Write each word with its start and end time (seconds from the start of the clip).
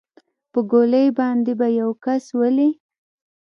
په 0.51 0.59
ګولۍ 0.71 1.07
باندې 1.19 1.51
به 1.59 1.67
يو 1.79 1.89
کس 2.03 2.23
ولې. 2.39 2.69